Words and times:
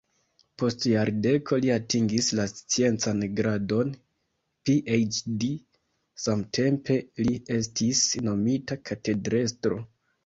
Post 0.61 0.85
jardeko 0.91 1.57
li 1.65 1.69
atingis 1.73 2.29
la 2.39 2.45
sciencan 2.51 3.21
gradon 3.39 3.91
PhD, 4.69 5.51
samtempe 6.25 6.99
li 7.29 7.39
estis 7.61 8.03
nomita 8.31 8.83
katedrestro. 8.93 9.83